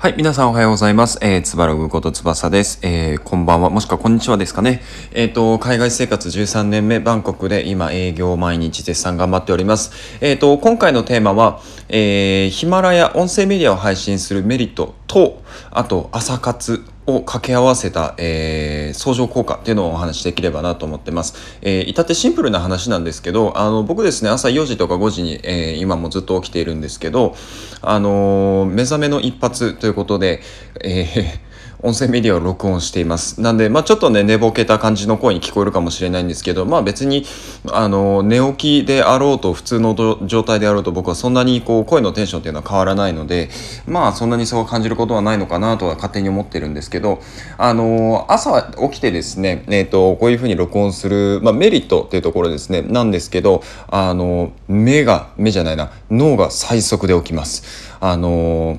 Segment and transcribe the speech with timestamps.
[0.00, 1.18] はい、皆さんおはようございます。
[1.22, 2.78] えー、つばらぐことつばさです。
[2.82, 4.80] えー、こんばんは、もしくはこんにちはですかね。
[5.10, 9.90] えっ、と、海外生活13年目、バンコクで今営業毎日絶賛頑張っております。
[10.20, 15.42] えっ、と、今回のテーマは、えー、ヒマラヤ音声メディアを配信するメリットと、
[15.72, 16.84] あと、朝活
[17.16, 21.58] を掛け合わせた、えー、相乗効果っていうのをお話しできればなと思ってます。
[21.62, 27.34] えー、至ってシンプルな話なんですけど、あの、僕ですね、朝4時とか5時に、えー、今もずっと起きているんですけど、
[27.80, 30.40] あのー目覚めの一発ということで、
[30.82, 31.47] えー
[31.80, 33.40] 音声メディアを録音しています。
[33.40, 37.24] なんで、まあちょっとね、寝ぼけた感じの声に聞こえるかもしれないんですけど、まあ別に、
[37.70, 39.94] あの、寝起きであろうと、普通の
[40.26, 43.48] 状態であろうと、僕はそんなにこう、声のテンションっていうのは変わらないので、
[43.86, 47.20] まあそんなにそう感じることはないのかなとは勝手に思ってるんですけど、
[47.58, 57.62] あの、朝起きてですね、えっ、と、こういうふうに録音する、まあメリットっていうところですね、なんですけど、あの、目が、目じゃないな、脳が最速で起きます。
[58.00, 58.78] あの、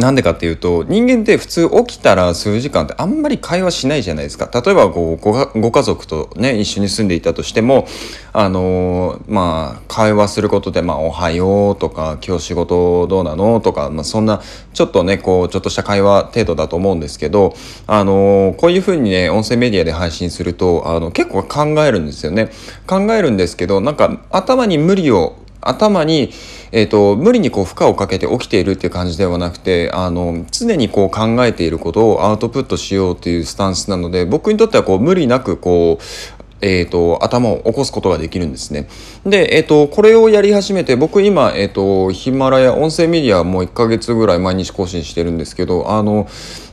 [0.00, 7.86] なんでかっていうと人間って普通起きたら数時間ってあんまり会話しないじゃないですか例えばこうご家族とね一緒に住んでいたとしても
[8.32, 17.54] あのーまあ会話することで「まあ、おはよう」とか「今日仕事どうなの?」とか、まあ、そんなちょっとねこうちょっとした会話程度だと思うんですけど
[17.86, 22.50] あのーこういうふうにね音声メディアで配信するとあの結構考えるんですよね
[22.88, 25.36] 考えるんですけどなんか頭に無理を
[25.68, 26.30] 頭に、
[26.72, 38.88] えー、と無理にこう負荷をかけて起きているっていう感じではなくてあの常にこう考えていることをアウトプットしようというスタンスなので僕にとってはこう無理なくこうえー、と頭を起こすことができるんですね。
[39.26, 46.26] で、えー、とこれをやり始めて僕今、えー、とヒマラヤ音声メディアもう1ヶ月ぐらい毎日更新してるんですけどあの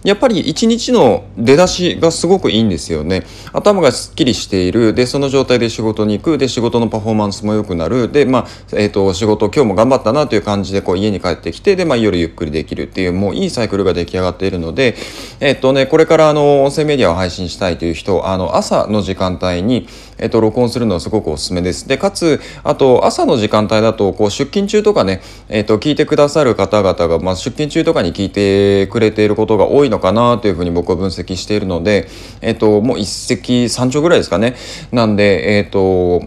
[0.03, 3.23] やっぱり一日の出だしがすごくいいんですよね。
[3.53, 14.95] 頭がすっきりしているでその状態で仕事に行くで仕事のパフォーマンスも良くなるでまあ、えー、と仕事今日も頑張ったなという感じでこう家に帰ってきてで、まあ、夜ゆっくりできるっていうもういいサイクルが出来上がっているので、
[15.39, 21.87] えっ、とね、これからあの音声メディアを配信したいという人あの朝の時間帯に、えっと録音するのはすごくおすすめです。
[21.87, 32.07] でかつあと朝の時間帯だとこう出勤中とかね、えっと聞いてくださる方々が、まあ、出勤中とかに聞いてくれていることが多いのかなというふうに僕は分析しているので、
[32.41, 34.55] えっともう一石三鳥ぐらいですかね。
[34.91, 36.23] なんで、えっと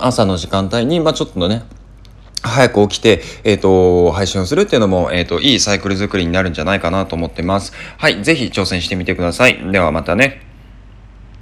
[0.00, 1.64] 朝の時間帯に、まあ、ちょっとね
[2.42, 7.72] 早く起きて、えっ、と、配信をするっていうのも、えっ、と、いいサイクル作りになるんじゃないかなと思ってます。
[7.98, 9.70] はい、ぜひ挑戦してみてください。
[9.70, 10.51] ではまたね。